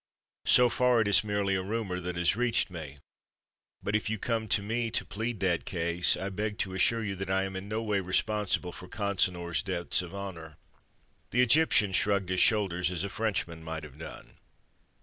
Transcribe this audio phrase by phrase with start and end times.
[0.47, 2.97] "So far, it is merely a rumor that has reached me;
[3.83, 7.15] but if you come to me to plead that case, I beg to assure you
[7.17, 10.57] that I am in no way responsible for Consinor's debts of honor."
[11.29, 14.39] The Egyptian shrugged his shoulders as a Frenchman might have done.